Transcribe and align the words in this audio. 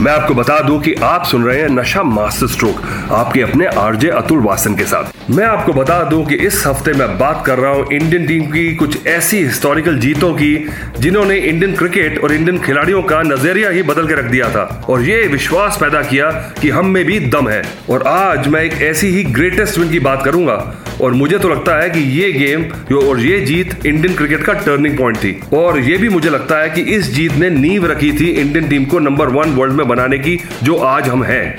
मैं 0.00 0.12
आपको 0.12 0.34
बता 0.34 0.58
दूँ 0.60 0.80
कि 0.82 0.92
आप 1.04 1.24
सुन 1.24 1.44
रहे 1.44 1.60
हैं 1.60 1.68
नशा 1.68 2.02
मास्टर 2.02 2.46
स्ट्रोक, 2.46 2.80
आपके 3.12 3.40
अपने 3.40 3.66
आरजे 3.78 4.08
अतुल 4.10 4.40
वासन 4.42 4.74
के 4.76 4.84
साथ। 4.84 5.30
मैं 5.30 5.44
आपको 5.44 5.72
बता 5.72 6.02
दूँ 6.02 6.24
कि 6.26 6.34
इस 6.36 6.62
हफ़्ते 6.66 6.92
मैं 6.92 7.08
बात 7.18 7.44
कर 7.46 7.58
रहा 7.58 7.70
हूँ 7.72 7.86
इंडियन 7.92 8.26
टीम 8.26 8.46
की 8.46 8.74
कुछ 8.76 9.06
ऐसी 9.06 9.38
हिस्टोरिकल 9.38 9.98
जीतों 9.98 10.32
की, 10.34 10.54
जिन्होंने 10.98 11.36
इंडियन 11.36 11.74
क्रिकेट 11.76 12.18
और 12.18 12.32
इंडियन 12.32 12.58
खिलाड़ियों 12.58 13.02
का 13.02 13.22
नज़रिया 13.24 13.70
ही 13.70 13.82
बदल 13.82 14.06
के 14.08 14.14
रख 14.14 14.30
दिया 14.30 14.48
था 14.50 14.64
और 14.88 15.02
ये 15.02 15.22
विश्वास 15.28 15.78
पैदा 15.80 16.02
किया 16.02 16.30
कि 16.60 16.70
हम 16.70 16.86
में 16.86 17.04
भी 17.04 17.18
दम 17.20 17.48
है। 17.48 17.62
और 17.90 18.02
आज 18.08 18.48
मैं 18.48 18.62
एक 18.62 18.80
ऐसी 18.82 19.08
ही 19.08 19.22
ग्रेटेस्ट 19.32 19.78
विन 19.78 19.90
की 19.90 19.98
बात 20.00 20.24
करूँगा 20.24 20.74
और 21.02 21.12
मुझे 21.12 21.38
तो 21.38 21.48
लगता 21.48 21.80
है 21.80 21.88
कि 21.90 22.00
ये 22.18 22.32
गेम 22.32 22.64
और 22.96 23.20
ये 23.20 23.40
जीत 23.40 23.86
इंडियन 23.86 24.14
क्रिकेट 24.16 24.42
का 24.44 24.52
टर्निंग 24.56 24.96
पॉइंट 24.98 25.16
थी। 25.18 25.38
और 25.54 25.78
ये 25.80 25.96
भी 25.98 26.08
मुझे 26.08 26.30
लगता 26.30 26.60
है 26.60 26.68
कि 26.70 26.80
इस 26.96 27.12
जीत 27.14 27.32
ने 27.34 27.50
नींव 27.50 27.86
रखी 27.86 28.12
थी 28.12 28.28
इंडियन 28.30 28.68
टीम 28.68 28.84
को 28.84 28.98
नंबर 28.98 29.28
वन 29.30 29.54
वर्ल्ड 29.54 29.74
में 29.74 29.83
बनाने 29.84 30.18
की 30.18 30.38
जो 30.62 30.76
आज 30.76 31.08
हम 31.08 31.24
हैं। 31.24 31.56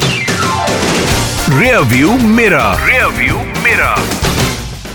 रियर 1.60 1.80
व्यू 1.80 2.18
मेरा 2.18 2.76
रियर 2.86 3.06
व्यू 3.06 3.38
मेरा 3.64 3.96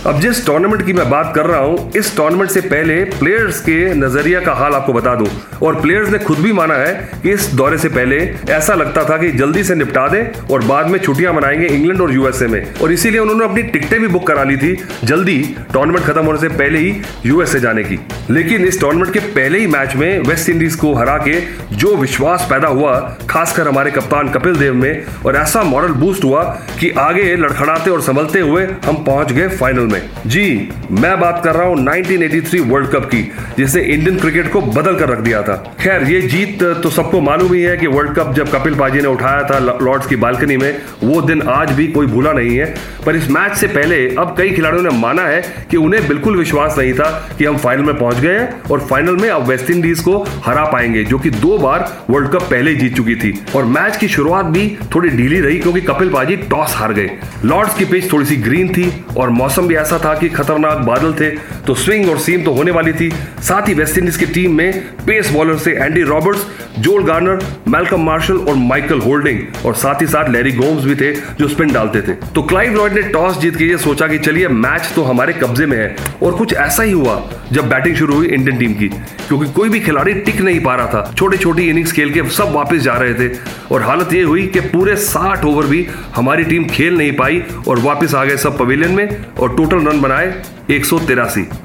अब 0.06 0.20
जिस 0.20 0.44
टूर्नामेंट 0.46 0.84
की 0.86 0.92
मैं 0.92 1.08
बात 1.10 1.32
कर 1.34 1.46
रहा 1.46 1.58
हूँ, 1.60 1.92
इस 1.96 2.16
टूर्नामेंट 2.16 2.50
से 2.50 2.60
पहले 2.60 2.94
प्लेयर्स 3.18 3.60
के 3.60 3.94
नज़रिया 3.94 4.40
का 4.40 4.52
हाल 4.52 4.74
आपको 4.74 4.92
बता 4.92 5.14
दूँ। 5.14 5.26
और 5.62 5.80
प्लेयर्स 5.80 6.10
ने 6.10 6.18
खुद 6.18 6.38
भी 6.38 6.52
माना 6.52 6.74
है 6.74 6.92
कि 7.22 7.30
इस 7.30 7.50
दौरे 7.54 7.78
से 7.78 7.88
पहले 7.88 8.16
ऐसा 8.50 8.74
लगता 8.74 9.04
था 9.04 9.16
कि 9.16 9.30
जल्दी 9.32 9.64
से 9.64 9.74
निपटा 9.74 10.06
दें 10.08 10.48
और 10.52 10.64
बाद 10.64 10.86
में 10.86 10.98
छुट्टियाँ 10.98 11.32
मनाएँगे 11.32 11.66
इंग्लैंड 11.66 12.00
और 12.00 12.14
यूएसए 12.14 12.46
में। 12.46 12.74
और 12.74 12.92
इसीलिए 12.92 13.20
उन्होंने 13.20 13.44
अपनी 13.44 13.62
टिकटें 13.62 14.00
भी 14.00 14.06
बुक 14.06 14.26
करा 14.26 14.44
ली 14.44 14.56
थी 14.56 14.72
जल्दी 15.04 15.38
टूर्नामेंट 15.72 16.06
खत्म 16.06 16.24
होने 16.26 16.38
से 16.38 16.48
पहले 16.48 16.78
ही 16.78 16.96
यूएसए 17.26 17.60
जाने 17.60 17.84
की। 17.84 17.98
लेकिन 18.30 18.64
इस 18.64 18.80
टूर्नामेंट 18.80 19.12
के 19.12 19.20
पहले 19.20 19.58
ही 19.58 19.66
मैच 19.66 19.96
में 19.96 20.22
वेस्ट 20.22 20.48
इंडीज 20.50 20.74
को 20.74 20.94
हरा 20.94 21.16
के 21.18 21.40
जो 21.76 21.94
विश्वास 21.96 22.46
पैदा 22.50 22.68
हुआ, 22.68 22.98
खासकर 23.30 23.68
हमारे 23.68 23.90
कप्तान 23.90 24.28
कपिल 24.28 24.56
देव 24.56 24.74
में, 24.74 25.04
और 25.26 25.36
ऐसा 25.36 25.62
मॉरल 25.62 25.92
बूस्ट 25.94 26.24
हुआ 26.24 26.42
कि 26.80 26.90
आगे 26.98 27.36
लड़खड़ाते 27.36 27.90
और 27.90 28.00
संभलते 28.00 28.40
हुए 28.40 28.66
हम 28.86 29.04
पहुँच 29.04 29.32
गए 29.32 29.48
फाइनल 29.48 29.88
में। 29.90 30.00
जी, 30.26 30.68
मैं 30.90 31.18
बात 31.20 31.40
कर 31.44 31.54
रहा 31.54 31.66
हूँ 31.66 31.76
1983 31.76 32.60
वर्ल्ड 32.60 32.90
कप 32.90 33.04
की 33.04 33.22
जिसने 33.56 33.82
इंडियन 33.84 34.18
क्रिकेट 34.18 34.52
को 34.52 34.60
बदल 34.60 34.98
कर 34.98 35.08
रख 35.08 35.18
दिया 35.18 35.42
था। 35.42 35.56
खैर, 35.80 36.02
ये 36.02 36.20
जीत 36.20 36.62
तो 36.82 36.90
सबको 36.90 37.20
मालूम 37.20 37.52
ही 37.54 37.62
है 37.62 37.76
कि 37.76 37.86
वर्ल्ड 37.86 38.14
कप 38.14 38.32
जब 38.34 38.50
कपिल 38.52 38.74
पाजी 38.74 39.00
ने 39.00 39.08
उठाया 39.08 39.42
था 39.44 39.58
लॉर्ड्स 39.58 40.06
की 40.06 40.16
बालकनी 40.16 40.56
में, 40.56 40.78
वो 41.04 41.20
दिन 41.22 41.42
आज 41.42 41.72
भी 41.72 41.86
कोई 41.86 42.06
भूला 42.06 42.32
नहीं 42.32 42.56
है। 42.56 42.74
पर 43.06 43.16
इस 43.16 43.30
मैच 43.30 43.56
से 43.56 43.66
पहले 43.66 43.96
अब 44.14 44.34
कई 44.38 44.50
खिलाड़ियों 44.50 44.82
ने 44.82 44.90
माना 44.98 45.22
है 45.22 45.42
कि 45.70 45.76
उन्हें 45.76 46.06
बिल्कुल 46.08 46.36
विश्वास 46.36 46.78
नहीं 46.78 46.92
था 46.94 47.10
कि 47.38 47.44
हम 47.44 47.56
फाइनल 47.56 47.82
में 47.82 47.98
पहुँच 47.98 48.18
गए 48.20 48.38
हैं 48.38 48.62
और 48.70 48.80
फाइनल 48.80 49.16
में 49.16 49.28
अब 49.30 49.46
वेस्ट 49.46 49.70
इंडीज 49.70 50.00
को 50.00 50.18
हरा 50.44 50.64
पाएँगे, 50.64 51.04
जो 51.04 51.18
कि 51.18 51.30
दो 51.30 51.56
बार 51.58 51.88
वर्ल्ड 52.10 52.30
कप 52.30 52.42
पहले 52.42 52.74
जीत 52.74 52.96
चुकी 52.96 53.14
थी। 53.14 53.32
और 53.56 53.64
मैच 53.64 53.96
की 53.96 54.08
शुरुआत 54.08 54.46
भी 54.46 54.66
थोड़ी 54.94 55.08
ढीली 55.08 55.40
रही 55.40 55.58
क्योंकि 55.58 55.80
कपिल 55.80 56.08
पाजी 56.08 56.36
टॉस 56.50 56.74
हार 56.76 56.92
गए। 56.92 57.10
लॉर्ड्स 57.44 57.74
की 57.74 57.84
पिच 57.84 58.12
थोड़ी 58.12 58.26
सी 58.26 58.36
ग्रीन 58.38 58.68
थी 58.68 58.92
और 59.16 59.30
मौसम 59.30 59.68
भी 59.68 59.74
ऐसा 59.80 59.98
था 59.98 60.14
कि 60.14 60.28
खतरनाक 60.28 60.78
बादल 60.86 61.12
थे 61.14 61.30
तो 61.66 61.74
स्विंग 61.76 62.08
और 62.10 62.18
सीम 62.18 62.42
तो 62.44 62.52
होने 62.52 62.70
वाली 62.70 62.92
थी। 62.92 63.10
साथ 63.40 63.68
ही 63.68 63.74
वेस्ट 63.74 63.98
इंडीज 63.98 64.16
की 64.16 64.26
टीम 64.28 64.54
में 64.54 64.80
पेस 65.06 65.30
बॉलर 65.32 65.56
से 65.58 65.72
Andy 65.72 66.02
Roberts, 66.02 66.46
Joel 66.78 67.04
Garner, 67.04 67.44
Malcolm 67.68 68.00
Marshall 68.00 68.36
और 68.38 68.54
माइकल 68.56 69.00
होल्डिंग, 69.00 69.40
और 69.66 69.74
साथ 69.74 70.02
ही 70.02 70.06
साथ 70.06 70.28
लैरी 70.30 70.52
गोम्स 70.52 70.84
भी 70.84 70.94
थे 70.94 71.12
जो 71.12 71.48
स्पिन 71.48 71.72
डालते 71.72 72.02
थे। 72.02 72.12
तो 72.34 72.42
क्लाइव 72.42 72.74
लॉयड 72.74 72.92
ने 72.92 73.02
टॉस 73.02 73.38
जीत 73.38 73.56
के 73.56 73.64
ये 73.64 73.78
सोचा 73.78 74.06
कि 74.08 74.18
चलिए, 74.18 74.48
मैच 74.48 74.92
तो 74.94 75.02
हमारे 75.02 75.32
कब्जे 75.32 75.66
में 75.66 75.76
है, 75.76 75.94
और 76.22 76.36
कुछ 76.36 76.54
ऐसा 76.54 76.82
ही 76.82 76.92
हुआ 76.92 77.22
जब 77.52 77.68
बैटिंग 77.68 77.96
शुरू 77.96 78.14
हुई 78.14 78.26
इंडियन 78.26 78.58
टीम 78.58 78.72
की, 78.74 78.88
क्योंकि 79.28 79.46
कोई 79.52 79.68
भी 79.68 79.80
खिलाड़ी 79.80 80.12
टिक 80.14 80.40
नहीं 80.40 80.60
पा 80.60 80.74
रहा 80.74 80.86
था। 80.86 81.12
छोटे 81.18 81.36
छोटी 81.36 81.68
इनिंग्स 81.68 81.92
खेल 81.92 82.12
के 82.12 82.28
सब 82.30 82.52
वापस 82.52 82.78
जा 82.78 82.94
रहे 82.94 83.14
थे, 83.14 83.28
और 83.72 83.82
हालत 83.82 84.12
ये 84.12 84.22
हुई 84.22 84.46
कि 84.46 84.60
पूरे 84.60 84.96
60 84.98 85.44
ओवर 85.44 85.66
भी 85.66 85.86
हमारी 86.16 86.44
टीम 86.44 86.64
खेल 86.64 86.96
नहीं 86.98 87.12
पाई, 87.12 87.42
और 87.68 87.78
वापस 87.78 88.14
आ 88.14 88.24
गए 88.24 88.36
सब 88.36 88.58
पवेलियन 88.58 88.90
में, 88.90 89.24
और 89.34 89.56
टोटल 89.56 89.69
रन 89.78 90.00
बनाए 90.00 90.42
एक 90.70 90.84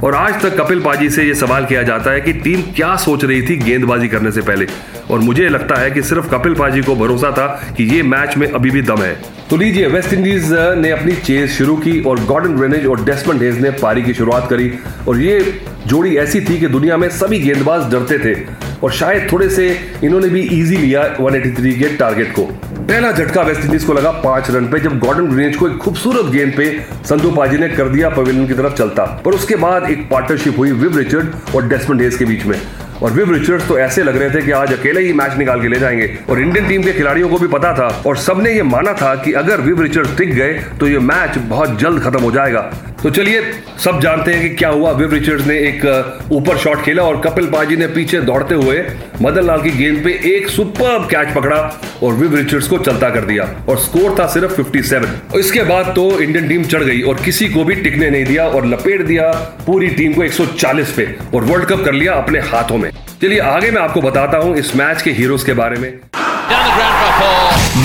और 0.04 0.16
आज 0.16 0.42
तक 0.42 0.58
कपिल 0.62 0.82
पाजी 0.82 1.10
से 1.10 1.24
यह 1.24 1.34
सवाल 1.34 1.66
किया 1.66 1.84
जाता 1.84 2.12
है 2.12 2.22
कि 2.22 2.34
टीम 2.34 2.62
क्या 2.62 2.96
सोच 2.96 3.26
रही 3.26 3.42
थी 3.42 3.58
गेंदबाजी 3.58 4.08
करने 4.08 4.32
से 4.32 4.42
पहले। 4.42 4.68
और 5.12 5.20
मुझे 5.20 5.50
लगता 5.50 5.76
है 5.76 5.92
कि 5.92 6.02
सिर्फ़ 6.02 6.30
कपिल 6.30 6.54
पाजी 6.54 6.82
को 6.82 6.96
भरोसा 6.96 7.32
था 7.32 7.74
कि 7.78 7.84
ये 7.84 8.04
मैच 8.04 8.38
में 8.38 8.52
अभी 8.52 8.72
भी 8.72 8.82
दम 8.82 8.98
है। 8.98 9.18
तो 9.50 9.58
लीजिए, 9.58 9.88
वेस्ट 9.88 10.14
इंडीज 10.14 10.52
ने 10.52 10.90
अपनी 10.90 11.12
चेज 11.12 11.50
शुरू 11.50 11.76
की 11.76 12.02
और 12.02 12.20
गॉर्डन 12.20 12.56
ग्रेनेज 12.56 12.86
और 12.86 13.06
डेस्मंड 13.06 13.42
हेज 13.42 13.62
ने 13.62 13.72
पारी 13.72 14.04
की 14.04 14.14
शुरुआत 14.14 14.48
करी। 14.50 14.74
और 15.08 15.20
ये 15.20 15.62
जोड़ी 15.88 16.18
ऐसी 16.18 16.42
थी 16.42 16.60
कि 16.60 16.68
दुनिया 16.68 16.98
में 16.98 17.10
सभी 17.10 17.40
गेंदबाज 17.40 17.92
डरते 17.92 18.20
थे। 18.20 18.40
और 18.84 18.92
शायद 18.92 19.30
थोड़े 19.32 19.50
से 19.50 19.80
इन्होंने 20.04 20.30
भी 20.30 20.42
इजी 20.42 20.78
लिया 20.78 21.16
183 21.22 21.74
के 21.74 21.96
टारगेट 21.96 22.32
को। 22.32 22.75
पहला 22.86 23.12
झटका 23.12 23.42
वेस्ट 23.42 23.64
इंडीज 23.66 23.84
को 23.84 23.94
लगा 23.94 24.10
पाँच 24.24 24.50
रन 24.52 24.66
पे, 24.68 24.80
जब 24.80 24.98
गॉर्डन 25.00 25.28
ग्रीनेज 25.28 25.56
को 25.58 25.68
एक 25.68 25.78
खूबसूरत 25.78 26.26
गेंद 26.32 26.54
पे 26.58 26.66
संधु 27.06 27.32
पाजी 27.32 27.58
ने 27.58 27.70
कर 27.70 27.88
दिया 27.90 28.10
पवेलियन 28.10 28.48
की 28.48 28.54
तरफ़ 28.54 28.74
चलता। 28.74 29.06
पर 29.26 29.34
उसके 29.34 29.56
बाद 29.56 29.90
एक 29.92 30.08
पार्टनरशिप 30.10 30.58
हुई 30.58 30.72
विव 30.72 30.98
रिचर्ड 30.98 31.56
और 31.56 31.68
डेस्मंड 31.68 32.02
हेज 32.02 32.16
के 32.16 32.26
बीच 32.26 32.46
में। 32.46 32.60
और 33.02 33.12
विव 33.12 33.32
रिचर्ड्स 33.34 33.68
तो 33.68 33.78
ऐसे 33.80 34.04
लग 34.04 34.18
रहे 34.18 34.30
थे 34.30 34.42
कि 34.42 34.52
आज 34.52 34.74
अकेले 34.74 35.02
ही 35.02 35.14
मैच 35.14 35.38
निकाल 35.38 35.62
के 35.62 35.68
ले 35.68 35.80
जाएँगे। 35.80 36.18
और 36.30 36.42
इंडियन 36.42 36.68
टीम 36.68 36.84
के 36.84 36.94
खिलाड़ियों 36.94 37.30
को 37.30 37.38
भी 37.38 37.48
पता 37.48 37.74
था। 37.74 37.88
और 38.08 38.18
सबने 38.18 38.54
ये 38.54 38.64
माना 38.64 38.94
था 38.94 39.16
कि 39.16 39.34
अगर 39.34 39.62
विव 39.62 39.82
रिचर्ड्स 39.82 40.18
टिक 40.18 40.34
गए 40.36 40.54
तो 40.80 40.88
ये 40.88 41.00
मैच 41.02 41.38
बहुत 41.40 41.78
जल्द 41.80 42.04
खत्म 42.04 42.20
हो 42.20 42.32
जाएगा। 42.32 42.72
तो 43.06 43.10
चलिए 43.10 43.42
सब 43.80 44.00
जानते 44.02 44.34
हैं 44.34 44.42
कि 44.42 44.50
क्या 44.50 44.70
हुआ। 44.70 44.92
विव 44.92 45.12
रिचर्ड्स 45.14 45.46
ने 45.48 45.56
एक 45.58 46.30
ऊपर 46.32 46.58
शॉट 46.58 46.82
खेला 46.84 47.04
और 47.04 47.20
कपिल 47.22 47.46
पाजी 47.46 47.76
ने 47.78 47.88
पीछे 47.88 48.20
दौड़ते 48.20 48.56
हुए 48.56 48.78
मदन 49.22 49.46
लाल 49.46 49.62
की 49.62 49.72
गेंद 49.72 50.04
पे 50.04 50.12
एक 50.28 50.48
सुपर 50.50 51.06
कैच 51.12 51.36
पकड़ा 51.36 51.58
और 52.04 52.14
विव 52.14 52.36
रिचर्ड्स 52.36 52.68
को 52.68 52.78
चलता 52.78 53.10
कर 53.10 53.26
दिया 53.26 53.44
और 53.70 53.78
स्कोर 53.80 54.16
था 54.20 54.28
सिर्फ़ 54.28 54.56
57 54.62 55.06
और 55.34 55.40
इसके 55.40 55.64
बाद 55.64 55.94
तो 55.96 56.10
इंडियन 56.20 56.48
टीम 56.48 56.64
चढ़ 56.64 56.84
गई 56.84 57.02
और 57.02 57.22
किसी 57.26 57.50
को 57.50 57.64
भी 57.64 57.76
टिकने 57.76 58.10
नहीं 58.10 58.26
दिया 58.26 58.48
और 58.48 58.66
लपेट 58.66 59.06
दिया 59.06 59.32
पूरी 59.68 59.88
टीम 60.00 60.14
को 60.14 60.24
140 60.24 60.96
पे 60.98 61.08
और 61.34 61.44
वर्ल्ड 61.44 61.66
कप 61.66 61.86
कर 61.86 61.94
लिया 61.94 62.14
अपने 62.14 62.40
हाथों 62.50 62.78
में। 62.78 62.90
चलिए 63.22 63.40
आगे 63.52 63.72
मैं 63.72 63.82
आपको 63.82 64.02
बताता 64.02 64.38
हूँ 64.38 64.58
इस 64.58 64.76
मैच 64.76 65.02
के 65.02 65.12
हीरोज 65.12 65.44
के 65.44 65.54
बारे 65.54 65.78
में। 65.78 65.92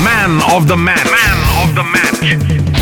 Man 0.00 0.40
of 0.50 0.64
the 0.64 0.82
match 0.88 1.06
man 1.06 1.48
of 1.60 1.76
the 1.76 1.86
match 1.94 2.79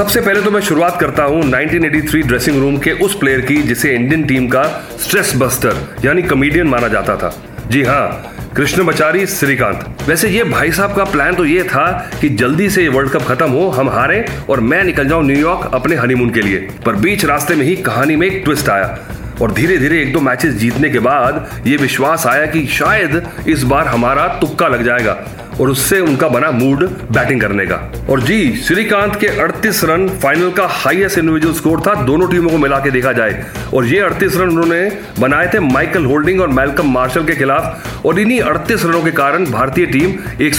सबसे 0.00 0.20
पहले 0.20 0.40
तो 0.40 0.50
मैं 0.50 0.60
शुरुआत 0.60 0.96
करता 1.00 1.22
हूँ 1.22 1.40
1983 1.42 2.22
ड्रेसिंग 2.22 2.58
रूम 2.60 2.76
के 2.78 2.92
उस 3.04 3.14
प्लेयर 3.18 3.40
की, 3.40 3.56
जिसे 3.62 3.92
इंडियन 3.94 4.22
टीम 4.26 4.46
का 4.48 4.62
स्ट्रेस 5.00 5.32
बस्टर 5.36 5.76
यानी 6.04 6.22
कॉमेडियन 6.22 6.66
माना 6.66 6.88
जाता 6.88 7.16
था। 7.16 7.32
जी 7.70 7.82
हाँ 7.82 8.32
कृष्ण 8.56 8.84
बचारी, 8.84 9.26
श्रीकांत। 9.26 9.84
वैसे 10.08 10.28
ये 10.28 10.44
भाई 10.44 10.72
साहब 10.72 10.96
का 10.96 11.04
प्लान 11.04 11.34
तो 11.34 11.44
ये 11.44 11.62
था 11.64 11.86
कि 12.20 12.28
जल्दी 12.28 12.68
से 12.70 12.82
ये 12.82 12.88
वर्ल्ड 12.88 13.12
कप 13.12 13.22
खत्म 13.22 13.50
हो, 13.50 13.68
हम 13.68 13.90
हारे 13.90 14.24
और 14.50 14.60
मैं 14.60 14.82
निकल 14.84 15.08
जाऊँ 15.08 15.24
न्यूयॉर्क 15.24 15.70
अपने 15.74 15.96
हनीमून 15.96 16.30
के 16.30 16.40
लिए। 16.40 16.68
पर 16.86 16.96
बीच 16.96 17.24
रास्ते 17.24 17.54
में 17.54 17.64
ही 17.66 17.76
कहानी 17.82 18.16
में 18.16 18.26
एक 18.26 18.40
ट्विस्ट 18.44 18.68
आया। 18.68 18.98
और 19.42 19.52
धीरे 19.52 19.76
धीरे 19.78 20.00
एक 20.02 20.12
दो 20.12 20.20
मैचेस 20.20 20.54
जीतने 20.54 20.90
के 20.90 20.98
बाद 20.98 21.62
ये 21.66 21.76
विश्वास 21.76 22.26
आया 22.26 22.46
कि 22.46 22.66
शायद 22.70 23.22
इस 23.48 23.62
बार 23.64 23.86
हमारा 23.86 24.26
तुक्का 24.40 24.68
लग 24.68 24.84
जाएगा। 24.84 25.12
और 25.60 25.70
उससे 25.70 26.00
उनका 26.00 26.28
बना 26.28 26.50
मूड 26.50 26.84
बैटिंग 27.12 27.40
करने 27.40 27.66
का। 27.66 27.76
और 28.10 28.20
जी, 28.20 28.56
श्रीकांत 28.58 29.16
के 29.16 29.26
38 29.38 29.82
रन 29.84 30.08
फाइनल 30.22 30.50
का 30.50 30.66
हाईएस्ट 30.72 31.18
इंडिविजुअल 31.18 31.54
स्कोर 31.54 31.80
था, 31.80 31.94
दोनों 32.02 32.28
टीमों 32.28 32.50
को 32.50 32.58
मिला 32.58 32.78
के 32.78 32.90
देखा 32.90 33.12
जाए। 33.12 33.44
और 33.74 33.86
ये 33.86 34.00
38 34.00 34.36
रन 34.36 34.48
उन्होंने 34.48 34.80
बनाए 35.20 35.50
थे 35.54 35.60
माइकल 35.60 36.04
होल्डिंग 36.04 36.40
और 36.40 36.48
मेलकम 36.50 36.92
मार्शल 36.92 37.24
के 37.24 37.34
खिलाफ। 37.34 38.06
और 38.06 38.20
इन्हीं 38.20 38.40
38 38.42 38.84
रनों 38.84 39.02
के 39.02 39.10
कारण 39.12 39.44
भारतीय 39.46 39.86
टीम 39.86 40.14
एक 40.40 40.54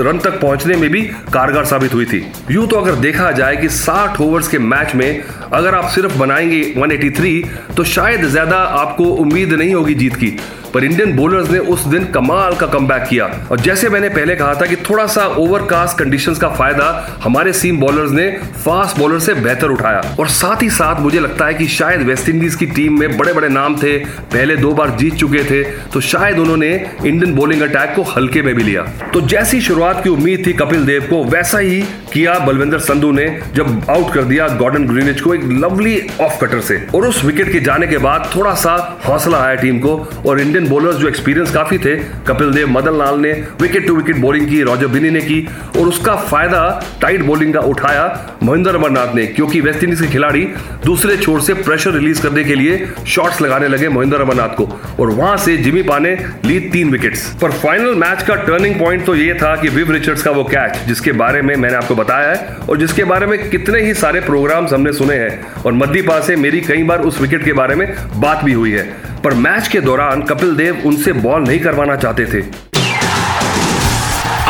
रन 0.00 0.18
तक 0.18 0.40
पहुँचने 0.40 0.76
में 0.76 0.88
भी 0.90 1.02
कारगर 1.32 1.64
साबित 1.64 1.94
हुई 1.94 2.04
थी। 2.04 2.24
यूँ 2.50 2.66
तो 2.68 2.76
अगर 2.76 2.94
देखा 3.00 3.30
जाए 3.30 3.56
कि 3.56 3.68
60 3.68 4.20
ओवर्स 4.20 4.48
के 4.48 4.58
मैच 4.58 4.94
में 4.94 5.22
अगर 5.52 5.74
आप 5.74 5.88
सिर्फ़ 5.90 6.18
बनाएँगे 6.18 6.62
183 6.76 7.42
तो 7.76 7.84
शायद 7.86 8.24
ज़्यादा 8.26 8.56
आपको 8.56 9.04
उम्मीद 9.04 9.52
नहीं 9.52 9.74
होगी 9.74 9.94
जीत 9.94 10.14
की। 10.14 10.36
पर 10.74 10.84
इंडियन 10.84 11.16
बोलर्स 11.16 11.50
ने 11.50 11.58
उस 11.68 11.86
दिन 11.86 12.04
कमाल 12.12 12.56
का 12.56 12.66
कम 12.68 12.88
किया। 12.90 13.26
और 13.50 13.60
जैसे 13.60 13.88
मैंने 13.88 14.08
पहले 14.08 14.34
कहा 14.36 14.54
था 14.54 14.66
कि 14.66 14.76
थोड़ा 14.82 15.06
सा 15.06 15.26
ओवरकास्ट 15.38 15.98
कंडीशंस 15.98 16.38
का 16.38 16.48
फ़ायदा 16.50 16.86
हमारे 17.22 17.52
सीम 17.52 17.78
बॉलर्स 17.78 18.10
ने 18.10 18.28
फास्ट 18.64 18.98
बॉलर 18.98 19.18
से 19.18 19.34
बेहतर 19.36 19.70
उठाया। 19.70 20.02
और 20.20 20.28
साथ 20.30 20.62
ही 20.62 20.68
साथ 20.70 21.00
मुझे 21.00 21.20
लगता 21.20 21.46
है 21.46 21.54
कि 21.54 21.66
शायद 21.68 22.02
वेस्ट 22.02 22.28
इंडीज 22.28 22.54
की 22.54 22.66
टीम 22.68 22.98
में 23.00 23.16
बड़े 23.18 23.32
बड़े 23.32 23.48
नाम 23.48 23.76
थे, 23.76 23.96
पहले 23.98 24.56
दो 24.56 24.72
बार 24.72 24.90
जीत 24.98 25.14
चुके 25.14 25.44
थे 25.44 25.62
तो 25.92 26.00
शायद 26.02 26.38
उन्होंने 26.38 26.68
इंडियन 26.96 27.34
बॉलिंग 27.34 27.62
अटैक 27.62 27.94
को 27.96 28.02
हल्के 28.10 28.42
में 28.42 28.54
भी 28.54 28.62
लिया। 28.62 28.82
तो 29.14 29.20
जैसी 29.28 29.60
शुरुआत 29.60 30.02
की 30.04 30.10
उम्मीद 30.10 30.46
थी 30.46 30.52
कपिल 30.54 30.84
देव 30.86 31.06
को, 31.10 31.22
वैसा 31.26 31.58
ही 31.58 31.80
किया 32.12 32.38
बलविंदर 32.38 32.78
संधू 32.80 33.10
ने, 33.12 33.26
जब 33.54 33.90
आउट 33.90 34.12
कर 34.14 34.22
दिया 34.22 34.48
गॉर्डन 34.56 34.86
ग्रीनिज 34.86 35.20
को 35.20 35.34
एक 35.34 35.44
लवली 35.54 36.00
ऑफ़ 36.20 36.38
कटर 36.40 36.60
से। 36.60 36.76
और 36.94 37.06
उस 37.06 37.24
विकेट 37.24 37.52
के 37.52 37.60
जाने 37.60 37.86
के 37.86 37.98
बाद 37.98 38.30
थोड़ा 38.36 38.54
सा 38.54 38.74
हौसला 39.06 39.38
आया 39.38 39.54
टीम 39.54 39.78
को, 39.78 39.96
और 40.26 40.40
इंडियन 40.40 40.59
बॉलर्स 40.68 40.96
जो 40.96 41.08
एक्सपीरियंस 41.08 41.50
काफ़ी 41.54 41.78
थे, 41.78 41.94
कपिल 42.26 42.50
देव, 42.52 42.68
मदन 42.68 42.98
लाल 42.98 43.18
ने 43.20 43.32
विकेट 43.60 43.86
टू 43.86 43.94
विकेट 43.96 44.16
बॉलिंग 44.16 44.48
की 44.48 44.60
रॉजर 44.62 44.86
बिनी 44.88 45.10
ने 45.10 45.20
की, 45.20 45.46
और 45.78 45.88
उसका 45.88 46.14
फ़ायदा 46.16 46.62
टाइट 47.02 47.22
बॉलिंग 47.22 47.54
का 47.54 47.60
उठाया 47.62 48.04
महेंद्र 48.42 48.74
अमरनाथ 48.74 49.14
ने, 49.14 49.26
क्योंकि 49.26 49.60
वेस्ट 49.60 49.84
इंडीज 49.84 50.00
के 50.00 50.06
खिलाड़ी 50.06 50.42
दूसरे 50.84 51.16
छोर 51.16 51.40
से 51.40 51.54
प्रेशर 51.54 51.92
रिलीज़ 51.92 52.22
करने 52.22 52.44
के 52.44 52.54
लिए 52.54 52.86
शॉट्स 53.06 53.40
लगाने 53.42 53.68
लगे 53.68 53.88
महेंद्र 53.88 54.20
अमरनाथ 54.20 54.54
को, 54.56 54.68
और 55.00 55.10
वहाँ 55.10 55.36
से 55.36 55.56
जिमी 55.58 55.82
पाने 55.82 56.16
ली 56.44 56.58
तीन 56.70 56.90
विकेट्स 56.90 57.26
पर 57.42 57.52
फाइनल 57.52 57.94
मैच 57.96 58.22
का 58.22 58.34
टर्निंग 58.36 58.78
पॉइंट 58.80 59.04
तो 59.06 59.14
ये 59.14 59.34
था 59.34 59.54
कि 59.56 59.68
विव 59.68 59.92
रिचर्ड्स 59.92 60.22
का 60.22 60.30
वो 60.30 60.44
कैच 60.44 60.78
जिसके 60.86 61.12
बारे 61.14 61.42
में 61.42 61.54
मैंने 61.56 61.76
आपको 61.76 61.94
बताया 61.94 62.30
है, 62.30 62.56
और 62.60 62.76
जिसके 62.78 63.04
बारे 63.04 63.26
में 63.26 63.38
कितने 63.50 63.80
ही 63.80 63.94
सारे 63.96 64.20
प्रोग्राम्स 64.20 64.72
हमने 64.72 64.92
सुने 64.92 65.14
हैं, 65.14 65.62
और 65.62 65.72
मध्यपा 65.74 66.20
से 66.20 66.36
मेरी 66.36 66.60
कई 66.62 66.82
बार 66.82 67.00
उस 67.00 67.20
विकेट 67.20 67.44
के 67.44 67.52
बारे 67.52 67.74
में 67.74 67.86
बात 68.16 68.44
भी 68.44 68.52
हुई 68.52 68.72
है। 68.72 68.88
पर 69.24 69.34
मैच 69.34 69.68
के 69.68 69.80
दौरान 69.80 70.22
कपिल 70.22 70.54
देव 70.56 70.82
उनसे 70.86 71.12
बॉल 71.12 71.42
नहीं 71.42 71.58
करवाना 71.58 71.96
चाहते 71.96 72.26
थे। 72.26 72.40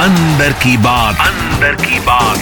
अंदर 0.01 0.53
की 0.53 0.77
बात। 0.77 1.17
अंदर 1.21 1.75
की 1.75 2.01
बात। 2.01 2.39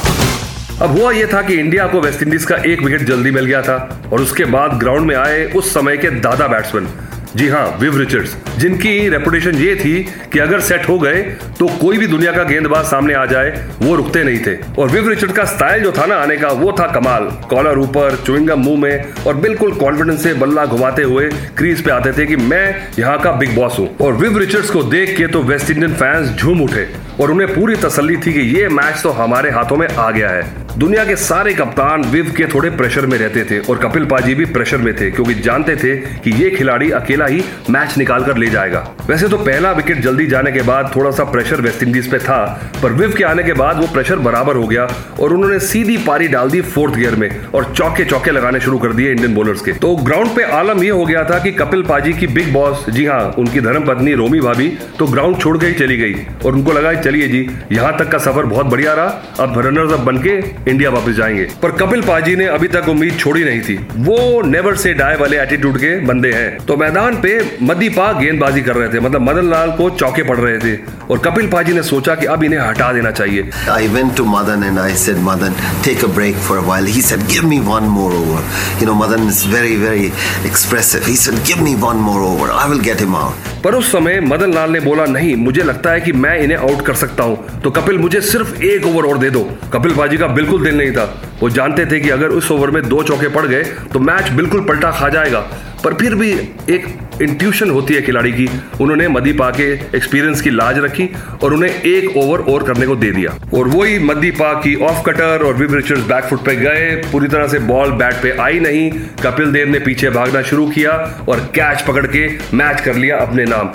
अब 0.82 0.98
हुआ 0.98 1.12
यह 1.12 1.28
था 1.32 1.42
कि 1.42 1.54
इंडिया 1.54 1.86
को 1.86 2.00
वेस्टइंडीज 2.00 2.44
का 2.44 2.56
एक 2.56 2.82
विकेट 2.82 3.02
जल्दी 3.02 3.30
मिल 3.30 3.44
गया 3.44 3.62
था 3.62 4.02
और 4.12 4.20
उसके 4.20 4.44
बाद 4.44 4.70
ग्राउंड 4.70 5.06
में 5.06 5.16
आए 5.16 5.44
उस 5.44 5.74
समय 5.74 5.96
के 5.96 6.10
दादा 6.10 6.48
बैट्समैन। 6.48 6.88
जी 7.36 7.48
हाँ 7.48 7.66
विव 7.80 7.96
रिचर्ड्स 7.98 8.36
जिनकी 8.58 9.08
रेपुटेशन 9.08 9.54
ये 9.54 9.74
थी 9.76 9.92
कि 10.32 10.38
अगर 10.38 10.60
सेट 10.60 10.88
हो 10.88 10.98
गए 10.98 11.22
तो 11.58 11.66
कोई 11.80 11.98
भी 11.98 12.06
दुनिया 12.06 12.32
का 12.32 12.42
गेंदबाज 12.44 12.84
सामने 12.84 13.14
आ 13.14 13.24
जाए, 13.26 13.50
वो 13.82 13.94
रुकते 13.96 14.22
नहीं 14.24 14.38
थे। 14.38 14.54
और 14.78 14.90
विव 14.90 15.08
रिचर्ड 15.08 15.32
का 15.32 15.44
स्टाइल 15.44 15.82
जो 15.82 15.92
था 15.92 16.06
ना 16.06 16.16
आने 16.16 16.36
का, 16.36 16.48
वो 16.48 16.72
था 16.72 16.86
कमाल। 16.92 17.24
कॉलर 17.50 17.78
ऊपर 17.78 18.16
चुविंगम 18.26 18.60
मुँह 18.60 18.80
में, 18.80 19.12
और 19.26 19.36
बिल्कुल 19.36 19.72
कॉन्फिडेंस 19.74 20.22
से 20.22 20.32
बल्ला 20.34 20.64
घुमाते 20.66 21.02
हुए 21.02 21.28
क्रीज 21.58 21.84
पे 21.84 21.90
आते 21.90 22.12
थे 22.12 22.26
कि 22.26 22.36
मैं 22.36 22.64
यहाँ 22.98 23.18
का 23.18 23.32
बिग 23.32 23.54
बॉस 23.56 23.78
हूँ। 23.78 23.88
और 23.98 24.14
विव 24.14 24.38
रिचर्ड्स 24.38 24.70
को 24.70 24.82
देख 24.84 25.16
के 25.16 25.26
तो 25.26 25.42
वेस्ट 25.42 25.70
इंडियन 25.70 25.94
फैंस 25.94 26.30
झूम 26.30 26.62
उठे। 26.62 26.86
और 27.20 27.30
उन्हें 27.30 27.54
पूरी 27.54 27.76
तसल्ली 27.76 28.16
थी 28.16 28.32
कि 28.32 28.40
ये 28.56 28.68
मैच 28.70 29.02
तो 29.02 29.10
हमारे 29.12 29.50
हाथों 29.50 29.76
में 29.76 29.86
आ 29.88 30.10
गया 30.10 30.28
है। 30.30 30.66
दुनिया 30.78 31.04
के 31.04 31.14
सारे 31.16 31.52
कप्तान 31.54 32.02
विव 32.04 32.32
के 32.36 32.44
थोड़े 32.46 32.68
प्रेशर 32.70 33.06
में 33.06 33.16
रहते 33.18 33.44
थे 33.44 33.58
और 33.60 33.78
कपिल 33.78 34.04
पाजी 34.06 34.34
भी 34.34 34.44
प्रेशर 34.46 34.78
में 34.78 34.94
थे, 34.96 35.10
क्योंकि 35.10 35.34
जानते 35.36 35.74
थे 35.76 35.94
कि 35.96 36.30
ये 36.32 36.50
खिलाड़ी 36.50 36.90
अकेला 36.90 37.26
ही 37.26 37.42
मैच 37.70 37.96
निकाल 37.98 38.24
कर 38.24 38.36
ले 38.36 38.46
जाएगा। 38.46 38.86
वैसे 39.08 39.28
तो 39.28 39.38
पहला 39.38 39.72
विकेट 39.72 40.00
जल्दी 40.02 40.26
जाने 40.26 40.52
के 40.52 40.62
बाद 40.62 40.90
थोड़ा 40.96 41.10
सा 41.10 41.24
प्रेशर 41.24 41.60
वेस्ट 41.60 41.82
इंडीज 41.82 42.10
पे 42.10 42.18
था, 42.18 42.38
पर 42.82 42.92
विव 42.92 43.14
के 43.18 43.24
आने 43.24 43.42
के 43.42 43.52
बाद 43.52 43.80
वो 43.80 43.86
प्रेशर 43.92 44.18
बराबर 44.18 44.56
हो 44.56 44.66
गया 44.66 44.86
और 45.20 45.32
उन्होंने 45.32 45.58
सीधी 45.60 45.96
पारी 46.06 46.28
डाल 46.28 46.50
दी 46.50 46.60
फोर्थ 46.60 46.94
गियर 46.94 47.14
में 47.14 47.28
और 47.46 47.72
चौके 47.74 48.04
चौके 48.04 48.30
लगाने 48.30 48.60
शुरू 48.60 48.78
कर 48.78 48.92
दिए 48.92 49.10
इंडियन 49.10 49.34
बॉलर्स 49.34 49.60
के। 49.60 49.72
तो 49.78 49.94
ग्राउंड 49.98 50.34
पे 50.36 50.42
आलम 50.52 50.82
यह 50.82 50.92
हो 50.92 51.04
गया 51.06 51.24
था 51.24 51.38
कि 51.38 51.52
कपिल 51.52 51.82
पाजी 51.82 52.12
की 52.12 52.26
बिग 52.28 52.52
बॉस, 52.52 52.86
जी 52.90 53.06
हाँ 53.06 53.22
उनकी 53.38 53.60
धर्म 53.60 53.86
पत्नी 53.86 54.14
रोमी 54.14 54.40
भाभी 54.40 54.68
तो 54.98 55.06
ग्राउंड 55.08 55.40
छोड़ 55.40 55.56
के 55.58 55.72
चली 55.74 55.96
गई 55.96 56.14
और 56.44 56.52
उनको 56.52 56.72
लगा 56.72 56.92
चलिए 57.08 57.28
जी, 57.28 57.38
यहाँ 57.72 57.96
तक 57.98 58.10
का 58.12 58.18
सफ़र 58.18 58.46
बहुत 58.46 58.66
बढ़िया 58.66 58.92
रहा। 58.94 59.44
अब 59.44 59.58
रनर्स 59.58 59.92
अब 59.92 60.00
बन 60.04 60.16
के 60.18 60.32
इंडिया 60.70 60.90
वापस 60.90 61.12
जाएँगे। 61.12 61.44
पर 61.62 61.70
कपिल 61.72 62.02
पाजी 62.02 62.34
ने 62.36 62.46
अभी 62.46 62.68
तक 62.68 62.88
उम्मीद 62.88 63.16
छोड़ी 63.18 63.44
नहीं 63.44 63.60
थी। 63.60 63.76
वो 63.98 64.42
नेवर 64.42 64.76
से 64.76 64.92
डाई 64.94 65.16
वाले 65.16 65.40
एटीट्यूड 65.40 65.78
के 65.78 65.94
बंदे 66.00 66.32
हैं। 66.32 66.66
तो 66.66 66.76
मैदान 66.76 67.16
पे 67.20 67.32
मदीपा 67.62 68.10
गेंदबाजी 68.12 68.60
कर 68.60 68.76
रहे 68.76 68.88
थे। 68.88 69.00
मतलब 69.00 69.20
मदन 69.20 69.48
लाल 69.50 69.70
को 69.70 69.88
चौके 69.90 70.22
पड़ 70.22 70.36
रहे 70.38 70.58
थे। 70.58 70.76
और 71.10 71.18
कपिल 71.18 71.46
पाजी 71.46 71.72
ने 71.72 71.82
सोचा 71.82 72.14
कि 72.14 72.26
अब 72.26 72.44
इन्हें 72.44 72.60
हटा 72.60 72.92
देना 72.92 73.10
चाहिए। 73.10 73.50
I 73.70 73.88
went 73.88 74.14
to 74.16 74.24
Madan 74.24 74.64
and 74.64 74.78
I 74.78 74.96
said 74.96 75.18
Madan 75.22 75.54
take 75.84 76.04
a 76.04 76.08
break 76.14 76.36
for 76.38 76.58
a 76.58 76.60
while 76.60 76.86
he 76.86 77.02
said 77.02 77.26
give 77.26 77.46
me 77.46 77.58
one 77.64 77.88
more 77.96 78.12
over 78.12 78.44
you 78.80 78.86
know 78.86 78.94
Madan 78.94 79.28
is 79.28 79.46
very 79.48 79.76
very 79.76 80.12
expressive 80.46 81.06
he 81.06 81.16
said 81.16 81.42
give 81.46 81.64
me 81.64 81.74
one 81.80 82.04
more 82.08 82.20
over 82.22 82.50
I 82.50 82.68
will 82.68 82.80
get 82.80 83.00
him 83.00 83.16
out 83.16 83.57
पर 83.64 83.74
उस 83.74 83.90
समय 83.92 84.20
मदन 84.20 84.52
लाल 84.52 84.70
ने 84.70 84.80
बोला, 84.80 85.04
नहीं, 85.06 85.34
मुझे 85.36 85.62
लगता 85.62 85.90
है 85.90 86.00
कि 86.00 86.12
मैं 86.14 86.38
इन्हें 86.38 86.58
आउट 86.58 86.84
कर 86.86 86.94
सकता 86.94 87.22
हूँ। 87.22 87.60
तो 87.60 87.70
कपिल, 87.70 87.98
मुझे 87.98 88.20
सिर्फ़ 88.20 88.62
एक 88.62 88.86
ओवर 88.86 89.06
और 89.06 89.18
दे 89.18 89.30
दो। 89.30 89.42
कपिल 89.72 89.94
बाजी 89.94 90.16
का 90.16 90.26
बिल्कुल 90.28 90.64
दिल 90.64 90.76
नहीं 90.78 90.92
था। 90.92 91.04
वो 91.40 91.50
जानते 91.50 91.86
थे 91.86 92.00
कि 92.00 92.10
अगर 92.10 92.28
उस 92.30 92.50
ओवर 92.50 92.70
में 92.70 92.82
दो 92.88 93.02
चौके 93.02 93.28
पड़ 93.28 93.46
गए 93.46 93.62
तो 93.92 93.98
मैच 94.00 94.28
बिल्कुल 94.30 94.64
पलटा 94.64 94.90
खा 94.90 95.08
जाएगा। 95.08 95.40
पर 95.84 95.94
फिर 95.94 96.14
भी 96.14 96.30
एक 96.70 96.86
इंट्यूशन 97.22 97.70
होती 97.70 97.94
है 97.94 98.02
खिलाड़ी 98.02 98.32
की। 98.32 98.48
उन्होंने 98.80 99.08
मदीपा 99.08 99.50
के 99.50 99.72
एक्सपीरियंस 99.96 100.40
की 100.40 100.50
लाज 100.50 100.78
रखी 100.78 101.08
और 101.44 101.54
उन्हें 101.54 101.70
एक 101.70 102.16
ओवर 102.16 102.52
और 102.52 102.62
करने 102.62 102.86
को 102.86 102.96
दे 102.96 103.10
दिया। 103.10 103.58
और 103.58 103.68
वही 103.68 103.98
मदीपा 103.98 104.52
की 104.52 104.74
ऑफ़ 104.74 105.02
कटर 105.06 105.44
और 105.46 105.54
विव 105.54 105.74
रिचर्ड्स 105.74 106.02
बैकफुट 106.02 106.44
पे 106.44 106.56
गए। 106.56 106.90
पूरी 107.12 107.28
तरह 107.28 107.48
से 107.48 107.58
बॉल 107.58 107.92
बैट 107.92 108.14
पे 108.14 108.36
आई 108.40 108.60
नहीं। 108.60 108.90
कपिल 109.22 109.52
देव 109.52 109.68
ने 109.68 109.78
पीछे 109.78 110.10
भागना 110.10 110.42
शुरू 110.42 110.68
किया 110.70 110.92
और 111.28 111.40
कैच 111.54 111.80
पकड़ 111.80 112.06
के 112.06 112.28
मैच 112.54 112.80
कर 112.80 112.94
लिया 112.94 113.16
अपने 113.18 113.44
नाम। 113.44 113.70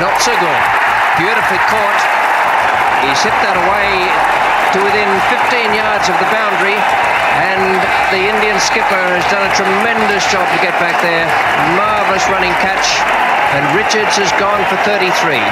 Not 0.00 0.20
so 0.20 0.34
good. 0.40 0.62
Beautifully 1.18 1.58
caught. 1.70 2.00
He's 3.02 3.22
hit 3.24 3.36
that 3.44 3.56
away 3.62 4.49
to 4.73 4.77
within 4.83 5.09
15 5.31 5.73
yards 5.75 6.09
of 6.11 6.15
the 6.21 6.29
boundary. 6.31 6.77
And 7.35 7.79
the 8.15 8.21
Indian 8.33 8.59
skipper 8.59 9.03
has 9.15 9.25
done 9.31 9.43
a 9.43 9.53
tremendous 9.59 10.23
job 10.31 10.47
to 10.55 10.59
get 10.63 10.75
back 10.79 10.95
there. 11.03 11.27
Marvellous 11.75 12.25
running 12.31 12.55
catch. 12.63 12.87
And 13.55 13.63
Richards 13.75 14.15
has 14.21 14.31
gone 14.39 14.63
for 14.69 14.77
33. 14.87 15.43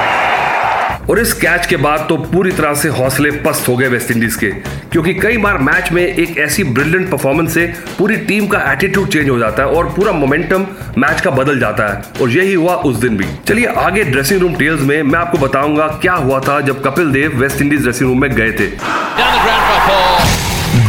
और 1.10 1.18
इस 1.20 1.32
catch 1.40 1.66
के 1.66 1.76
बाद 1.76 2.06
तो 2.08 2.16
पूरी 2.32 2.52
तरह 2.58 2.74
से 2.82 2.88
हौसले 2.98 3.30
पस्त 3.46 3.68
हो 3.68 3.76
गए 3.76 3.88
वेस्ट 3.94 4.10
इंडीज 4.10 4.36
के 4.42 4.52
क्योंकि 4.91 5.13
कई 5.13 5.37
बार 5.37 5.57
मैच 5.57 5.91
में 5.91 6.01
एक 6.03 6.37
ऐसी 6.37 6.63
ब्रिलियंट 6.63 7.09
परफॉर्मेंस 7.09 7.53
से 7.53 7.65
पूरी 7.97 8.15
टीम 8.27 8.47
का 8.47 8.59
एटीट्यूड 8.71 9.09
चेंज 9.09 9.29
हो 9.29 9.37
जाता 9.39 9.63
है 9.63 9.69
और 9.69 9.89
पूरा 9.89 10.11
मोमेंटम 10.11 10.65
मैच 10.97 11.21
का 11.21 11.31
बदल 11.31 11.59
जाता 11.59 11.87
है। 11.87 12.21
और 12.21 12.29
यही 12.29 12.53
हुआ 12.53 12.75
उस 12.75 12.95
दिन 12.95 13.17
भी। 13.17 13.25
चलिए 13.47 13.65
आगे 13.77 14.03
ड्रेसिंग 14.03 14.41
रूम 14.41 14.55
टेल्स 14.55 14.81
में 14.81 15.01
मैं 15.03 15.19
आपको 15.19 15.37
बताऊँगा 15.37 15.87
क्या 16.01 16.13
हुआ 16.13 16.39
था 16.39 16.59
जब 16.61 16.83
Kapil 16.83 17.11
Dev 17.11 17.37
West 17.37 17.61
Indies 17.61 17.81
dressing 17.81 18.09
room 18.09 18.21
में 18.21 18.31
गए 18.31 18.51
थे। 18.51 18.67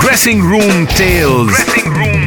Dressing 0.01 0.43
room 0.51 0.85
tales 0.87 1.55
dressing 1.55 1.95
room 1.97 2.20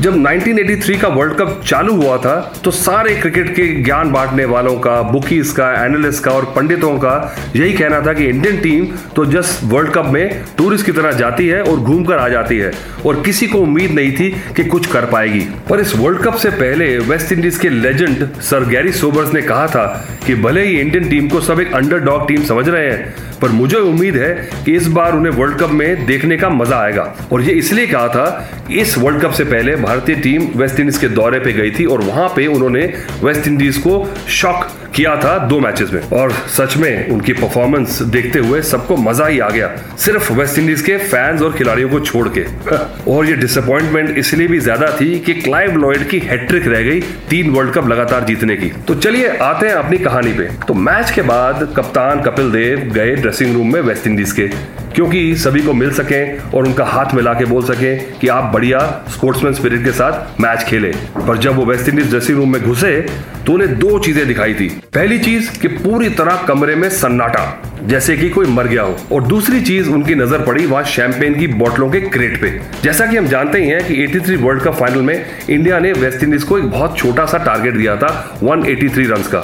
जब 0.00 0.14
1983 0.14 1.00
का 1.00 1.08
वर्ल्ड 1.08 1.34
कप 1.34 1.60
चालू 1.66 1.94
हुआ 1.94 2.16
था 2.18 2.60
तो 2.64 2.70
सारे 2.70 3.14
क्रिकेट 3.14 3.54
के 3.56 3.66
ज्ञान 3.82 4.12
बांटने 4.12 4.44
वालों 4.44 4.76
का, 4.76 5.02
बुकीज 5.02 5.50
का, 5.50 5.84
एनालिस्ट 5.84 6.24
का 6.24 6.30
और 6.30 6.44
पंडितों 6.56 6.98
का 6.98 7.36
यही 7.56 7.72
कहना 7.72 8.00
था 8.00 8.12
कि 8.12 8.24
इंडियन 8.24 8.56
टीम 8.56 8.86
तो 9.16 9.24
जस्ट 9.24 9.64
वर्ल्ड 9.64 9.90
कप 9.90 10.06
में 10.06 10.44
टूरिस्ट 10.58 10.86
की 10.86 10.92
तरह 10.92 11.12
जाती 11.12 11.48
है 11.48 11.62
और 11.62 11.76
घूम 11.76 12.04
कर 12.04 12.18
आ 12.18 12.28
जाती 12.28 12.58
है 12.58 12.72
और 13.06 13.22
किसी 13.22 13.46
को 13.46 13.58
उम्मीद 13.58 13.90
नहीं 13.90 14.12
थी 14.12 14.30
कि 14.56 14.64
कुछ 14.64 14.86
कर 14.86 15.04
पाएगी। 15.04 15.46
पर 15.70 15.80
इस 15.80 15.94
वर्ल्ड 15.96 16.22
कप 16.22 16.34
से 16.34 16.50
पहले 16.50 16.98
वेस्ट 16.98 17.32
इंडीज 17.32 17.58
के 17.58 17.68
लेजेंड 17.68 18.26
सर 18.40 18.68
गैरी 18.68 18.92
सोबर्स 18.92 19.34
ने 19.34 19.42
कहा 19.42 19.66
था 19.66 19.86
कि 20.26 20.34
भले 20.34 20.64
ही 20.66 20.80
इंडियन 20.80 21.08
टीम 21.08 21.28
को 21.28 21.40
सब 21.40 21.60
एक 21.60 21.74
अंडरडॉग 21.74 22.28
टीम 22.28 22.44
समझ 22.44 22.68
रहे 22.68 22.90
हैं 22.90 23.14
पर 23.42 23.48
मुझे 23.50 23.76
उम्मीद 23.76 24.16
है 24.16 24.34
कि 24.64 24.72
इस 24.72 24.86
बार 24.88 25.12
उन्हें 25.12 25.32
वर्ल्ड 25.32 25.58
कप 25.58 25.70
में 25.70 26.06
देखने 26.06 26.36
का 26.36 26.48
मज़ा 26.48 26.76
आएगा। 26.76 27.02
और 27.32 27.42
ये 27.42 27.52
इसलिए 27.52 27.86
कहा 27.86 28.08
था 28.08 28.50
इस 28.70 28.96
वर्ल्ड 28.98 29.22
कप 29.22 29.30
से 29.30 29.44
पहले 29.44 29.76
भारतीय 29.76 30.16
टीम 30.16 30.48
वेस्ट 30.56 30.80
इंडीज 30.80 30.98
के 30.98 31.08
दौरे 31.08 31.40
पे 31.40 31.52
गई 31.52 31.70
थी 31.70 31.84
और 31.84 32.00
वहाँ 32.00 32.28
पे 32.28 32.46
उन्होंने 32.46 32.82
वेस्ट 33.24 33.46
इंडीज 33.46 33.78
को 33.78 34.04
शॉक 34.28 34.68
किया 35.00 35.14
था 35.16 35.36
दो 35.48 35.58
मैचेस 35.60 35.92
में। 35.92 36.00
और 36.12 36.32
सच 36.56 36.76
में 36.76 37.08
उनकी 37.10 37.32
परफॉर्मेंस 37.32 38.00
देखते 38.14 38.38
हुए 38.38 38.60
सबको 38.62 38.96
मज़ा 38.96 39.26
ही 39.26 39.38
आ 39.38 39.48
गया। 39.50 39.68
सिर्फ़ 39.98 40.32
वेस्ट 40.32 40.58
इंडीज 40.58 40.82
के 40.82 40.96
फैंस 40.96 41.42
और 41.42 41.52
खिलाड़ियों 41.52 41.88
को 41.88 42.00
छोड़ 42.00 42.28
के। 42.28 42.44
और 43.10 43.26
ये 43.26 43.36
डिसअपॉइंटमेंट 43.36 44.18
इसलिए 44.18 44.48
भी 44.48 44.58
ज़्यादा 44.58 44.86
थी 45.00 45.18
कि 45.18 45.34
क्लाइव 45.34 45.76
लॉयड 45.76 46.06
की 46.08 46.18
हैट्रिक 46.18 46.66
रह 46.66 46.82
गई 46.82 47.00
तीन 47.30 47.50
वर्ल्ड 47.50 47.72
कप 47.74 47.88
लगातार 47.88 48.24
जीतने 48.24 48.56
की। 48.56 48.68
तो 48.88 48.94
चलिए 48.94 49.28
आते 49.42 49.66
हैं 49.66 49.74
अपनी 49.74 49.98
कहानी 49.98 50.32
पे। 50.32 50.48
तो 50.68 50.74
मैच 50.74 51.10
के 51.10 51.22
बाद 51.22 51.72
कप्तान 51.76 52.20
कपिल 52.22 52.50
देव 52.52 52.90
गए 52.94 53.14
ड्रेसिंग 53.16 53.54
रूम 53.54 53.72
में 53.72 53.80
वेस्ट 53.80 54.06
इंडीज 54.06 54.32
के। 54.32 54.50
क्योंकि 54.94 55.34
सभी 55.36 55.62
को 55.62 55.72
मिल 55.72 55.90
सके 55.90 56.22
और 56.48 56.66
उनका 56.66 56.84
हाथ 56.84 57.14
मिला 57.14 57.32
के 57.34 57.44
बोल 57.44 57.62
सके 57.64 57.94
कि 58.20 58.28
आप 58.28 58.52
बढ़िया 58.54 58.78
स्पोर्ट्समैन 59.08 59.54
स्पिरिट 59.54 59.84
के 59.84 59.92
साथ 59.92 60.40
मैच 60.40 60.62
खेले। 60.62 60.92
पर 61.26 61.38
जब 61.38 61.56
वो 61.56 61.64
वेस्ट 61.64 61.88
इंडीज 61.88 62.08
ड्रेसिंग 62.10 62.38
रूम 62.38 62.52
में 62.52 62.62
घुसे 62.62 63.00
तो 63.46 63.52
उन्हें 63.52 63.78
दो 63.78 63.98
चीज़ें 63.98 64.26
दिखाई 64.26 64.54
थी। 64.54 64.68
पहली 64.94 65.18
चीज़, 65.18 65.50
कि 65.60 65.68
पूरी 65.68 66.08
तरह 66.08 66.42
कमरे 66.48 66.74
में 66.74 66.88
सन्नाटा, 66.90 67.62
जैसे 67.82 68.16
कि 68.16 68.28
कोई 68.30 68.46
मर 68.46 68.66
गया 68.66 68.82
हो। 68.82 68.96
और 69.12 69.22
दूसरी 69.22 69.60
चीज़, 69.60 69.88
उनकी 69.88 70.14
नज़र 70.14 70.44
पड़ी 70.46 70.66
वहाँ 70.66 70.82
शैंपेन 70.84 71.38
की 71.38 71.46
बोतलों 71.46 71.90
के 71.90 72.00
क्रेट 72.00 72.40
पे। 72.40 72.50
जैसा 72.82 73.06
कि 73.06 73.16
हम 73.16 73.26
जानते 73.26 73.58
ही 73.58 73.68
हैं 73.68 73.84
कि 73.86 73.94
83 74.04 74.36
वर्ल्ड 74.36 74.62
कप 74.62 74.74
फाइनल 74.74 75.02
में 75.02 75.24
इंडिया 75.50 75.78
ने 75.78 75.92
वेस्ट 75.92 76.22
इंडीज 76.22 76.42
को 76.42 76.58
एक 76.58 76.70
बहुत 76.70 76.98
छोटा 76.98 77.26
सा 77.26 77.38
टारगेट 77.38 77.76
दिया 77.76 77.96
था 77.96 78.38
183 78.42 79.06
रन 79.06 79.22
का। 79.34 79.40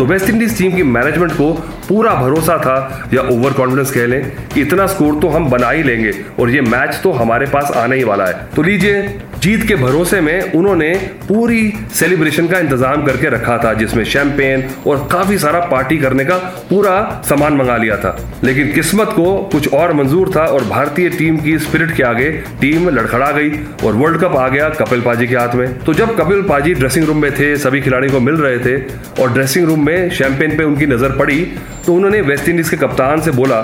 तो 0.00 0.04
वेस्ट 0.06 0.28
इंडीज 0.30 0.56
टीम 0.58 0.72
की 0.72 0.82
मैनेजमेंट 0.82 1.32
को 1.32 1.52
पूरा 1.88 2.14
भरोसा 2.14 2.56
था, 2.58 3.08
या 3.14 3.22
ओवर 3.22 3.52
कॉन्फिडेंस 3.52 3.90
कह 3.90 4.06
लें, 4.06 4.22
कि 4.54 4.60
इतना 4.60 4.86
स्कोर 4.86 5.20
तो 5.20 5.28
हम 5.28 5.48
बना 5.50 5.70
ही 5.70 5.82
लेंगे, 5.82 6.12
और 6.40 6.50
ये 6.50 6.60
मैच 6.60 7.00
तो 7.02 7.10
हमारे 7.12 7.46
पास 7.46 7.72
आने 7.76 7.96
ही 7.96 8.04
वाला 8.04 8.26
है। 8.26 8.46
तो 8.56 8.62
लीजिए 8.62 9.02
जीत 9.42 9.62
के 9.68 9.74
भरोसे 9.74 10.20
में 10.20 10.52
उन्होंने 10.52 10.88
पूरी 11.28 11.72
सेलिब्रेशन 11.94 12.48
का 12.48 12.58
इंतज़ाम 12.58 13.04
करके 13.04 13.28
रखा 13.30 13.56
था, 13.58 13.72
जिसमें 13.74 14.02
शैंपेन 14.04 14.64
और 14.86 15.06
काफ़ी 15.12 15.38
सारा 15.38 15.60
पार्टी 15.66 15.98
करने 15.98 16.24
का 16.24 16.36
पूरा 16.70 17.22
सामान 17.28 17.54
मंगा 17.56 17.76
लिया 17.76 17.96
था। 17.96 18.16
लेकिन 18.44 18.72
किस्मत 18.72 19.12
को 19.16 19.36
कुछ 19.52 19.72
और 19.74 19.92
मंजूर 19.94 20.32
था 20.36 20.44
और 20.46 20.64
भारतीय 20.64 21.08
टीम 21.10 21.36
की 21.38 21.58
स्पिरिट 21.58 21.96
के 21.96 22.02
आगे 22.02 22.30
टीम 22.60 22.88
लड़खड़ा 22.90 23.30
गई 23.30 23.50
और 23.84 23.94
वर्ल्ड 23.94 24.20
कप 24.20 24.36
आ 24.36 24.48
गया 24.48 24.68
कपिल 24.76 25.00
पाजी 25.00 25.26
के 25.26 25.36
हाथ 25.36 25.54
में। 25.54 25.78
तो 25.78 25.94
जब 25.94 26.16
कपिल 26.16 26.42
पाजी 26.48 26.74
ड्रेसिंग 26.74 27.06
रूम 27.06 27.22
में 27.22 27.30
थे, 27.32 27.56
सभी 27.58 27.80
खिलाड़ियों 27.80 28.12
को 28.12 28.20
मिल 28.20 28.34
रहे 28.36 28.58
थे 28.58 28.78
और 29.22 29.32
ड्रेसिंग 29.32 29.66
रूम 29.66 29.86
में 29.86 30.10
शैंपेन 30.10 30.56
पे 30.58 30.64
उनकी 30.64 30.86
नज़र 30.86 31.16
पड़ी 31.18 31.40
तो 31.86 31.94
उन्होंने 31.94 32.20
वेस्ट 32.22 32.48
इंडीज 32.48 32.68
के 32.68 32.76
कप्तान 32.76 33.20
से 33.20 33.30
बोला 33.32 33.60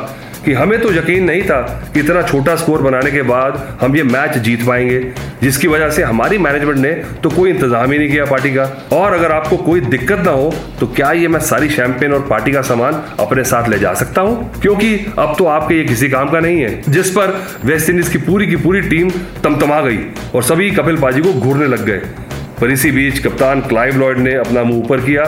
कि 0.46 0.52
हमें 0.52 0.80
तो 0.80 0.92
यकीन 0.94 1.24
नहीं 1.24 1.42
था 1.42 1.60
कि 1.94 2.00
इतना 2.00 2.22
छोटा 2.22 2.54
स्कोर 2.56 2.82
बनाने 2.82 3.10
के 3.10 3.22
बाद 3.24 3.56
हम 3.80 3.96
ये 3.96 4.02
मैच 4.04 4.36
जीत 4.38 4.66
पाएँगे, 4.66 5.00
जिसकी 5.42 5.68
वजह 5.68 5.90
से 5.90 6.02
हमारी 6.02 6.38
मैनेजमेंट 6.38 6.78
ने 6.78 6.92
तो 7.22 7.30
कोई 7.30 7.50
इंतज़ाम 7.50 7.92
ही 7.92 7.98
नहीं 7.98 8.08
किया 8.08 8.24
पार्टी 8.24 8.50
का। 8.50 8.64
और 8.92 9.12
अगर 9.12 9.32
आपको 9.32 9.56
कोई 9.58 9.80
दिक्कत 9.82 10.18
ना 10.18 10.30
हो 10.32 10.52
तो 10.80 10.86
क्या 10.88 11.10
ये 11.12 11.28
मैं 11.28 11.40
सारी 11.42 11.68
शैंपेन 11.70 12.12
और 12.12 12.26
पार्टी 12.28 12.52
का 12.52 12.62
सामान 12.62 13.02
अपने 13.20 13.44
साथ 13.44 13.68
ले 13.68 13.78
जा 13.78 13.94
सकता 13.94 14.20
हूँ? 14.20 14.60
क्योंकि 14.60 14.94
अब 15.18 15.34
तो 15.38 15.46
आपके 15.46 15.74
ये 15.74 15.84
किसी 15.84 16.08
काम 16.08 16.30
का 16.30 16.40
नहीं 16.40 16.60
है, 16.60 16.82
जिस 16.88 17.10
पर 17.10 17.40
वेस्ट 17.64 17.90
इंडीज 17.90 18.08
की 18.08 18.18
पूरी 18.20 18.46
की 18.46 18.56
पूरी 18.58 18.80
टीम 18.82 19.10
तमतमा 19.42 19.80
गई 19.80 19.98
और 20.34 20.42
सभी 20.44 20.70
कपिल 20.72 21.00
पाजी 21.00 21.22
को 21.22 21.32
घूरने 21.32 21.66
लग 21.66 21.84
गए। 21.86 22.00
पर 22.60 22.70
इसी 22.70 22.90
बीच 22.90 23.18
कप्तान 23.18 23.60
क्लाइव 23.60 23.98
लॉयड 24.00 24.18
ने 24.18 24.34
अपना 24.34 24.62
मुँह 24.62 24.78
ऊपर 24.78 25.00
किया 25.00 25.22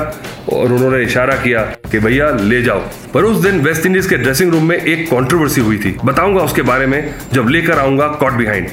और 0.52 0.72
उन्होंने 0.72 1.02
इशारा 1.04 1.34
किया 1.36 1.62
कि 1.90 1.98
भैया 1.98 2.30
ले 2.32 2.62
जाओ। 2.62 2.80
पर 3.14 3.24
उस 3.24 3.42
दिन 3.42 3.60
वेस्ट 3.60 3.86
इंडीज 3.86 4.06
के 4.06 4.16
ड्रेसिंग 4.16 4.52
रूम 4.52 4.68
में 4.68 4.76
एक 4.76 5.06
कंट्रोवर्सी 5.10 5.60
हुई 5.60 5.78
थी। 5.78 5.96
बताऊँगा 6.04 6.40
उसके 6.40 6.62
बारे 6.62 6.86
में 6.86 7.14
जब 7.32 7.48
लेकर 7.48 7.78
आऊँगा 7.78 8.06
कॉट 8.20 8.32
बिहाइंड 8.32 8.68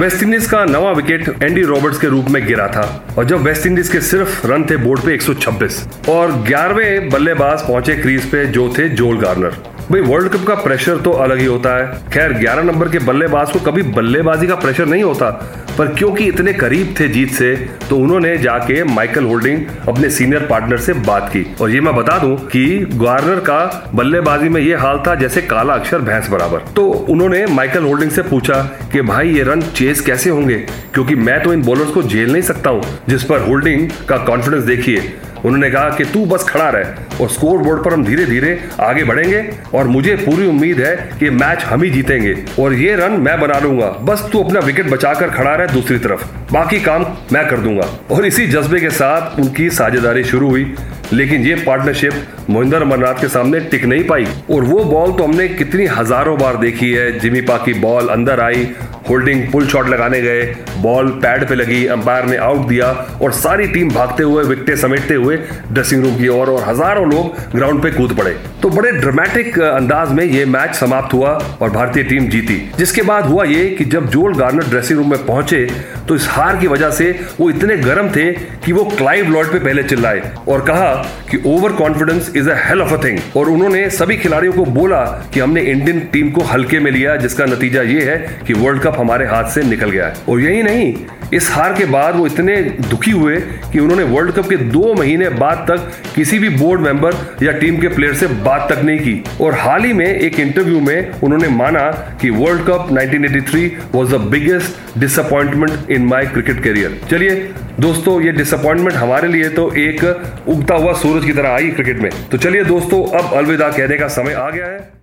वेस्ट 0.00 0.22
इंडीज 0.22 0.46
का 0.46 0.64
नवा 0.64 0.90
विकेट 0.92 1.42
एंडी 1.42 1.62
रॉबर्ट्स 1.62 1.98
के 1.98 2.06
रूप 2.06 2.26
में 2.30 2.46
गिरा 2.46 2.66
था 2.68 2.82
और 3.18 3.24
जब 3.24 3.42
वेस्ट 3.42 3.66
इंडीज 3.66 3.88
के 3.88 4.00
सिर्फ़ 4.00 4.46
रन 4.46 4.64
थे 4.64 4.76
बोर्ड 4.76 5.00
पे 5.00 5.16
126 5.16 6.08
और 6.08 6.32
11वें 6.42 7.08
बल्लेबाज 7.10 7.62
पहुँचे 7.62 7.94
क्रीज 7.94 8.30
पे 8.30 8.44
जो 8.46 8.68
थे 8.78 8.88
जोल 8.90 9.18
गार्नर। 9.20 9.56
भाई 9.92 10.00
वर्ल्ड 10.00 10.32
कप 10.32 10.42
का 10.46 10.54
प्रेशर 10.54 10.96
तो 10.96 11.10
अलग 11.10 11.38
ही 11.38 11.44
होता 11.44 11.70
है। 11.76 12.10
खैर 12.12 12.32
11 12.32 12.62
नंबर 12.62 12.88
के 12.88 12.98
बल्लेबाज 12.98 13.50
को 13.50 13.58
कभी 13.60 13.82
बल्लेबाजी 13.82 14.46
का 14.46 14.54
प्रेशर 14.54 14.86
नहीं 14.86 15.02
होता, 15.02 15.30
पर 15.78 15.86
क्योंकि 15.88 16.24
इतने 16.24 16.52
करीब 16.52 16.94
थे 17.00 17.08
जीत 17.08 17.30
से 17.30 17.54
तो 17.90 17.96
उन्होंने 17.96 18.36
जाके 18.38 18.84
माइकल 18.84 19.24
होल्डिंग 19.24 19.64
अपने 19.88 20.10
सीनियर 20.10 20.46
पार्टनर 20.46 20.76
से 20.76 20.92
बात 20.92 21.28
की। 21.28 21.54
और 21.60 21.70
ये 21.70 21.80
मैं 21.80 21.94
बता 21.96 22.18
दूँ 22.18 22.36
कि 22.36 22.88
गार्नर 22.94 23.40
का 23.40 23.90
बल्लेबाजी 23.94 24.48
में 24.48 24.60
ये 24.60 24.74
हाल 24.74 25.02
था 25.06 25.14
जैसे 25.14 25.42
काला 25.42 25.74
अक्षर, 25.74 25.98
भैंस 25.98 26.28
बराबर। 26.28 26.58
तो 26.76 26.88
उन्होंने 26.88 27.46
माइकल 27.46 27.84
होल्डिंग 27.84 28.10
से 28.10 28.22
पूछा 28.22 28.62
कि, 28.92 29.02
भाई, 29.02 29.28
ये 29.28 29.42
रन 29.42 29.60
चेस 29.60 30.00
कैसे 30.00 30.30
होंगे? 30.30 30.58
क्योंकि 30.94 31.14
मैं 31.14 31.42
तो 31.42 31.52
इन 31.52 31.62
बॉलर्स 31.62 31.90
को 31.90 32.02
झेल 32.02 32.32
नहीं 32.32 32.42
सकता 32.42 32.70
हूँ, 32.70 32.82
जिस 33.08 33.24
पर 33.24 33.40
होल्डिंग 33.40 33.90
का 34.08 34.16
कॉन्फिडेंस 34.16 34.64
देखिए। 34.64 35.12
उन्होंने 35.44 35.70
कहा 35.70 35.88
कि, 35.88 36.04
तू 36.04 36.26
बस 36.26 36.48
खड़ा 36.48 36.68
रहे। 36.68 37.07
और 37.20 37.28
स्कोर 37.28 37.58
बोर्ड 37.58 37.84
पर 37.84 37.92
हम 37.92 38.04
धीरे 38.04 38.24
धीरे 38.26 38.58
आगे 38.80 39.04
बढ़ेंगे 39.04 39.44
और 39.74 39.88
मुझे 39.88 40.14
पूरी 40.16 40.46
उम्मीद 40.46 40.80
है 40.80 40.94
कि 41.20 41.30
मैच 41.32 41.64
हम 41.64 41.82
ही 41.82 41.90
जीतेंगे। 41.90 42.36
और 42.60 42.74
ये 42.74 42.94
रन 42.96 43.20
मैं 43.20 43.38
बना 43.40 43.58
लूँगा। 43.58 43.88
बस 44.02 44.28
तू 44.32 44.42
अपना 44.44 44.60
विकेट 44.60 44.90
बचाकर 44.90 45.30
खड़ा 45.30 45.54
रहे 45.54 45.68
दूसरी 45.68 45.98
तरफ़। 45.98 46.24
बाकी 46.52 46.80
काम 46.80 47.06
मैं 47.32 47.46
कर 47.48 47.60
दूँगा। 47.60 47.88
और 48.10 48.26
इसी 48.26 48.46
जज्बे 48.46 48.80
के 48.80 48.90
साथ 48.90 49.38
उनकी 49.40 49.70
साझेदारी 49.70 50.24
शुरू 50.24 50.48
हुई। 50.50 50.74
लेकिन 51.12 51.42
ये 51.42 51.54
पार्टनरशिप 51.56 52.48
मोहिंदर 52.50 52.82
अमरनाथ 52.82 53.20
के 53.20 53.28
सामने 53.28 53.60
टिक 53.60 53.84
नहीं 53.84 54.02
पाई। 54.04 54.24
और 54.50 54.64
वो 54.64 54.82
बॉल 54.84 55.12
तो 55.12 55.24
हमने 55.24 55.48
कितनी 55.48 55.86
हज़ारों 55.86 56.36
बार 56.38 56.56
देखी 56.56 56.90
है। 56.92 57.18
जिमी 57.18 57.40
पा 57.40 57.56
की 57.56 57.74
बॉल 57.74 58.08
अंदर 58.08 58.40
आई 58.40 58.68
होल्डिंग 59.08 59.42
पुल 59.52 59.66
शॉट 59.66 59.88
लगाने 59.88 60.20
गए 60.20 60.42
बॉल 60.78 61.08
पैड 61.22 61.48
पे 61.48 61.54
लगी 61.54 61.84
अंपायर 61.86 62.24
ने 62.24 62.36
आउट 62.36 62.66
दिया। 62.68 62.86
और 63.22 63.32
सारी 63.32 63.66
टीम 63.66 63.90
भागते 63.90 64.22
हुए 64.22 64.44
विकटे 64.44 64.76
समेटते 64.76 65.14
हुए 65.14 65.36
ड्रेसिंग 65.72 66.04
रूम 66.04 66.16
की 66.16 66.28
ओर। 66.28 66.38
और, 66.38 66.50
और 66.50 66.68
हज़ारों 66.68 67.07
लोग 67.08 67.36
ग्राउंड 67.52 67.82
पे 67.82 67.90
कूद 67.90 68.16
पड़े। 68.16 68.36
तो 68.62 68.70
बड़े 68.70 68.92
ड्रामेटिक 68.92 69.58
अंदाज 69.60 70.12
में 70.12 70.24
ये 70.24 70.44
मैच 70.46 70.74
समाप्त 70.74 71.14
हुआ 71.14 71.30
और 71.60 71.70
भारतीय 71.70 72.04
टीम 72.04 72.28
जीती। 72.28 72.56
जिसके 72.78 73.02
बाद 73.02 73.24
हुआ 73.24 73.44
ये 73.44 73.68
कि 73.70 73.84
जब 73.86 74.08
जोल 74.10 74.34
गार्नर 74.34 74.68
ड्रेसिंग 74.68 74.98
रूम 74.98 75.10
में 75.10 75.24
पहुँचे 75.26 75.66
तो 76.08 76.14
इस 76.14 76.26
हार 76.28 76.56
की 76.56 76.66
वजह 76.66 76.90
से 76.90 77.10
वो 77.40 77.48
इतने 77.50 77.76
गर्म 77.76 78.08
थे 78.10 78.30
कि 78.64 78.72
वो 78.72 78.84
क्लाइव 78.96 79.30
लॉर्ड 79.30 79.52
पे 79.52 79.58
पहले 79.58 79.82
चिल्लाए 79.82 80.22
और 80.48 80.64
कहा 80.66 80.92
कि 81.30 81.42
overconfidence 81.72 82.32
is 82.36 82.48
a 82.50 82.54
hell 82.58 82.82
of 82.82 82.94
a 82.94 83.02
thing 83.04 83.18
और 83.36 83.48
उन्होंने 83.48 83.88
सभी 83.90 84.16
खिलाड़ियों 84.16 84.52
को 84.52 84.64
बोला 84.72 85.04
कि 85.34 85.40
हमने 85.40 85.60
इंडियन 85.62 86.00
टीम 86.12 86.30
को 86.30 86.42
हल्के 86.44 86.78
में 86.78 86.90
लिया, 86.90 87.16
जिसका 87.16 87.44
नतीजा 87.46 87.82
ये 87.82 88.04
है 88.04 88.16
कि 88.46 88.54
वर्ल्ड 88.54 88.82
कप 88.82 88.98
हमारे 88.98 89.26
हाथ 89.26 89.50
से 89.50 89.62
निकल 89.64 89.90
गया 89.90 90.06
है। 90.06 90.14
और 90.28 90.40
यही 90.40 90.62
नहीं, 90.62 90.94
इस 91.34 91.50
हार 91.50 91.72
के 91.74 91.84
बाद 91.84 92.16
वो 92.16 92.26
इतने 92.26 92.56
दुखी 92.90 93.10
हुए 93.10 93.36
कि 93.72 93.78
उन्होंने 93.78 94.02
वर्ल्ड 94.04 94.32
कप 94.32 94.48
के 94.48 94.56
दो 94.56 94.92
महीने 94.94 95.28
बाद 95.38 95.64
तक 95.70 95.90
किसी 96.14 96.38
भी 96.38 96.48
बोर्ड 96.50 96.80
मेंबर 96.98 97.44
या 97.44 97.52
टीम 97.52 97.76
के 97.80 97.88
प्लेयर 97.88 98.14
से 98.14 98.26
बात 98.44 98.68
तक 98.72 98.82
नहीं 98.84 98.98
की। 98.98 99.44
और 99.44 99.54
हाल 99.58 99.84
ही 99.84 99.92
में 99.92 100.06
एक 100.06 100.40
इंटरव्यू 100.40 100.80
में 100.80 101.20
उन्होंने 101.20 101.48
माना 101.48 101.90
कि 102.20 102.30
World 102.32 102.62
Cup 102.62 102.88
1983 102.92 103.66
was 103.94 104.10
the 104.10 104.20
biggest 104.30 104.98
disappointment 104.98 105.90
in 105.90 106.06
my 106.06 106.26
cricket 106.26 106.62
career 106.64 107.00
चलिए 107.10 107.34
दोस्तों 107.80 108.20
ये 108.22 108.32
डिसअपॉइंटमेंट 108.32 108.96
हमारे 108.96 109.28
लिए 109.28 109.48
तो 109.50 109.70
एक 109.78 110.04
उगता 110.48 110.74
हुआ 110.74 110.92
सूरज 110.98 111.24
की 111.24 111.32
तरह 111.32 111.50
आई 111.50 111.68
क्रिकेट 111.70 112.00
में। 112.02 112.10
तो 112.30 112.38
चलिए 112.38 112.64
दोस्तों 112.64 113.02
अब 113.18 113.34
अलविदा 113.34 113.68
कहने 113.68 113.98
का 113.98 114.08
समय 114.08 114.32
आ 114.34 114.48
गया 114.50 114.66
है। 114.66 114.96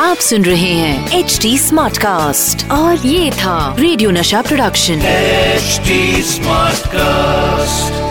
आप 0.00 0.16
सुन 0.18 0.44
रहे 0.44 0.72
हैं 0.74 1.18
एच 1.18 1.38
डी 1.42 1.56
स्मार्ट 1.58 1.98
कास्ट 1.98 2.70
और 2.70 3.06
ये 3.06 3.30
था 3.32 3.58
रेडियो 3.78 4.10
नशा 4.10 4.42
प्रोडक्शन 4.42 5.04
एच 5.06 5.80
स्मार्ट 6.30 6.86
कास्ट 6.86 8.03